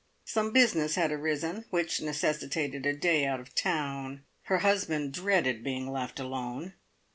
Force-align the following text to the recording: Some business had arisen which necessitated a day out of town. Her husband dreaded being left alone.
Some 0.25 0.51
business 0.51 0.95
had 0.95 1.11
arisen 1.11 1.65
which 1.69 2.01
necessitated 2.01 2.87
a 2.87 2.93
day 2.95 3.23
out 3.23 3.39
of 3.39 3.53
town. 3.53 4.23
Her 4.45 4.57
husband 4.65 5.11
dreaded 5.13 5.63
being 5.63 5.91
left 5.91 6.19
alone. 6.19 6.73